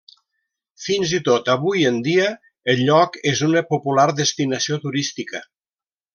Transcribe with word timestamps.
Fins 0.85 1.11
i 1.17 1.19
tot 1.27 1.51
avui 1.55 1.85
en 1.89 1.99
dia 2.07 2.31
el 2.73 2.81
lloc 2.87 3.19
és 3.33 3.45
una 3.49 3.63
popular 3.75 4.07
destinació 4.23 4.81
turística. 4.89 5.45